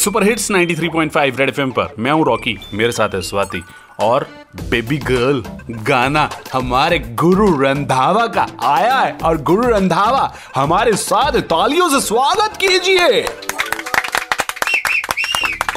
[0.00, 3.64] Super hits 93.5 red FM पर। मैं हूँ रॉकी, मेरे साथ है स्वाति।
[4.00, 11.32] और बेबी गर्ल गाना हमारे गुरु रंधावा का आया है। और गुरु रंधावा, हमारे साथ
[11.32, 13.22] तालियों से स्वागत कीजिए।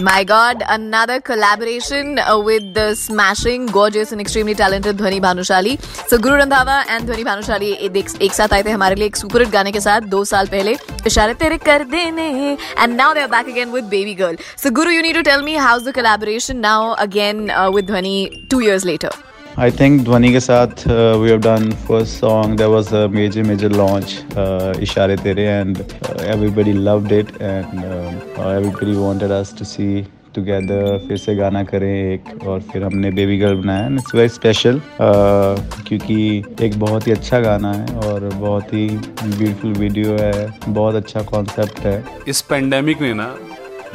[0.03, 5.81] My God, another collaboration uh, with the smashing, gorgeous and extremely talented Dhwani Bhanushali.
[6.09, 9.43] So Guru Randhawa and Dhwani Bhanushali एक, एक साथ आए थे हमारे लिए एक सुपर
[9.43, 10.77] हिट गाने के साथ दो साल पहले
[11.07, 14.37] इशारे तेरे कर देने and now they're back again with Baby Girl.
[14.57, 18.49] So Guru, you need to tell me how's the collaboration now again uh, with Dhwani
[18.49, 19.11] two years later.
[19.56, 22.56] I think Dhwani ke saath uh, we have done first song.
[22.56, 27.86] There was a major major launch, uh, Ishare Tere, and uh, everybody loved it, and
[27.86, 33.10] uh, everybody wanted us to see together फिर से गाना करें एक और फिर हमने
[33.12, 36.18] baby girl बनाया it's very special क्योंकि
[36.66, 41.80] एक बहुत ही अच्छा गाना है और बहुत ही ब्यूटीफुल वीडियो है बहुत अच्छा कॉन्सेप्ट
[41.86, 43.28] है इस पेंडेमिक ने ना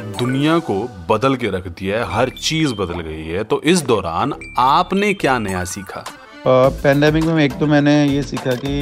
[0.01, 4.33] दुनिया को बदल के रख दिया है, हर चीज़ बदल गई है। तो इस दौरान
[4.57, 6.03] आपने क्या नया सीखा?
[6.45, 8.75] पेंडेमिक में एक तो मैंने ये सीखा कि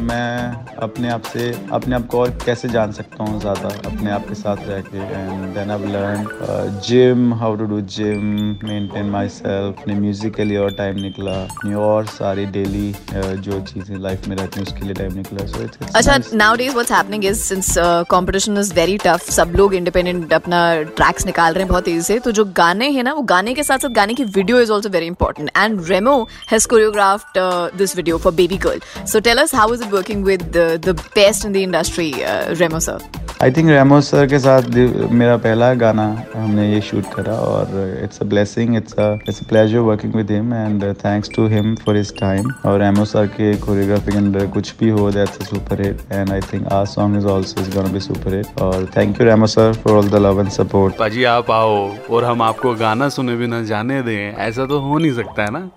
[0.00, 4.26] मैं अपने आप से अपने आप को और कैसे जान सकता हूँ ज़्यादा अपने आप
[4.28, 8.24] के साथ रह के। And then I learn gym how to do gym
[8.64, 13.60] maintain my self अपने म्यूज़िक के लिए और टाइम निकला। अपनी और सारी डेली जो
[13.62, 16.18] चीज़ें लाइफ में रहती हैं उसके लिए टाइम निकला। सो इट्स अच्छा
[16.56, 17.74] nowadays what's happening is since
[18.10, 20.60] competition is very tough सब लोग इंडिपेंडेंट अपना
[20.96, 23.62] ट्रैक्स निकाल रहे हैं बहुत तेज़ी से तो जो गाने हैं ना वो गाने के
[23.62, 26.16] साथ साथ गाने की video is also very important and Remo
[26.52, 28.78] has choreographed uh, this video for Baby Girl.
[29.04, 32.54] So tell us how is it working with the, the best in the industry, uh,
[32.54, 32.98] Remo sir?
[33.43, 34.67] I think Remo sir के साथ
[35.11, 36.03] मेरा पहला गाना
[36.33, 37.71] हमने ये shoot करा और
[38.03, 41.97] it's a blessing it's it's a pleasure working with him and thanks to him for
[41.97, 45.81] his time और रेमो सर के कोरियोग्राफी के अंदर कुछ भी हो that's a super
[45.81, 49.21] hit and I think our song is also is gonna be super hit और thank
[49.21, 51.75] you Remo sir for all the love and support पाजी आप आओ
[52.09, 55.69] और हम आपको गाना सुने बिना जाने दें ऐसा तो हो नहीं सकता है ना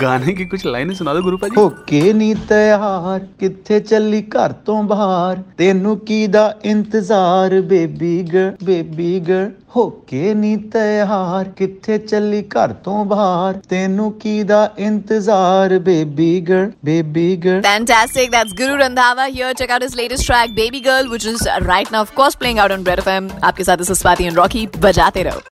[0.00, 4.82] गाने की कुछ लाइनें सुना दो गुरु पाजी ओके ਨੀ ਤਿਆਰ ਕਿੱਥੇ ਚੱਲੀ ਘਰ ਤੋਂ
[4.82, 6.52] ਬਾਹਰ ਤੈਨੂੰ ਕੀ ਦਾ
[6.86, 14.10] ਇੰਤਜ਼ਾਰ ਬੇਬੀ ਗਰ ਬੇਬੀ ਗਰ ਹੋ ਕੇ ਨੀ ਤਿਆਰ ਕਿੱਥੇ ਚੱਲੀ ਘਰ ਤੋਂ ਬਾਹਰ ਤੈਨੂੰ
[14.20, 18.32] ਕੀ ਦਾ ਇੰਤਜ਼ਾਰ ਬੇਬੀ ਗਰ ਬੇਬੀ ਗਰ Fantastic.
[18.32, 19.52] That's Guru Randhava here.
[19.54, 22.76] Check out his latest track, Baby Girl, which is right now, of course, playing out
[22.78, 23.30] on Red FM.
[23.42, 25.42] आपके साथ इस स्वाति and Rocky बजाते रहो